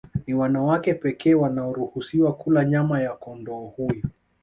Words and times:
Ni 0.27 0.33
wanawake 0.33 0.93
pekee 0.93 1.33
wanaoruhusiwa 1.33 2.33
kula 2.33 2.65
nyama 2.65 3.01
ya 3.01 3.11
kondoo 3.13 3.65
huyu 3.65 4.03